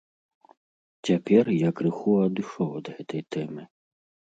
Цяпер 1.11 1.53
я 1.57 1.69
крыху 1.83 2.19
адышоў 2.25 2.69
ад 2.83 2.95
гэтай 2.99 3.21
тэмы. 3.35 3.73